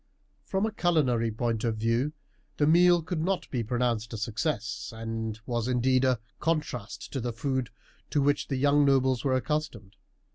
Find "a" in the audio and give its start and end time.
0.65-0.71, 4.13-4.17, 6.03-6.19